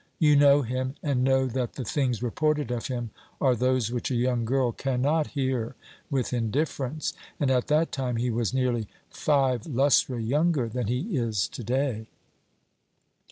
You 0.17 0.35
know 0.35 0.63
him, 0.63 0.95
and 1.03 1.23
know 1.23 1.45
that 1.45 1.73
the 1.73 1.85
things 1.85 2.23
reported 2.23 2.71
of 2.71 2.87
him 2.87 3.11
are 3.39 3.55
those 3.55 3.91
which 3.91 4.09
a 4.09 4.15
young 4.15 4.45
girl 4.45 4.71
cannot 4.71 5.27
hear 5.37 5.75
with 6.09 6.33
indifference, 6.33 7.13
and 7.39 7.51
at 7.51 7.67
that 7.67 7.91
time 7.91 8.15
he 8.15 8.31
was 8.31 8.51
nearly 8.51 8.87
five 9.11 9.67
lustra 9.67 10.19
younger 10.19 10.67
than 10.67 10.87
he 10.87 11.15
is 11.19 11.47
to 11.49 11.63
day. 11.63 12.07